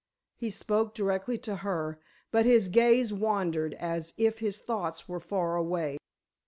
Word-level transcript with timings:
He 0.35 0.49
spoke 0.49 0.95
directly 0.95 1.37
to 1.37 1.57
her, 1.57 1.99
but 2.31 2.47
his 2.47 2.69
gaze 2.69 3.13
wandered 3.13 3.75
as 3.75 4.15
if 4.17 4.39
his 4.39 4.59
thoughts 4.59 5.07
were 5.07 5.19
far 5.19 5.55
away. 5.57 5.99